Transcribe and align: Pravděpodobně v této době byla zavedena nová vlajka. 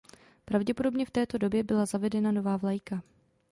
Pravděpodobně 0.45 1.05
v 1.05 1.11
této 1.11 1.37
době 1.37 1.63
byla 1.63 1.85
zavedena 1.85 2.31
nová 2.31 2.57
vlajka. 2.57 3.01